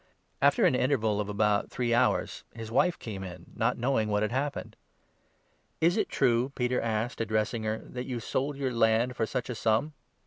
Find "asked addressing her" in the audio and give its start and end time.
6.81-7.77